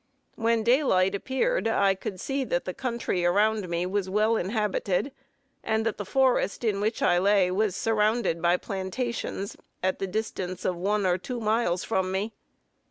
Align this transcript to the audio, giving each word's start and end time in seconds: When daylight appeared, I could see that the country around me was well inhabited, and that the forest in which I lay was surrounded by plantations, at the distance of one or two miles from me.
When 0.33 0.63
daylight 0.63 1.13
appeared, 1.13 1.67
I 1.67 1.93
could 1.93 2.19
see 2.19 2.43
that 2.45 2.65
the 2.65 2.73
country 2.73 3.23
around 3.23 3.69
me 3.69 3.85
was 3.85 4.09
well 4.09 4.35
inhabited, 4.35 5.11
and 5.63 5.85
that 5.85 5.99
the 5.99 6.05
forest 6.07 6.63
in 6.63 6.81
which 6.81 7.03
I 7.03 7.19
lay 7.19 7.51
was 7.51 7.75
surrounded 7.75 8.41
by 8.41 8.57
plantations, 8.57 9.55
at 9.83 9.99
the 9.99 10.07
distance 10.07 10.65
of 10.65 10.75
one 10.75 11.05
or 11.05 11.19
two 11.19 11.39
miles 11.39 11.83
from 11.83 12.11
me. 12.11 12.33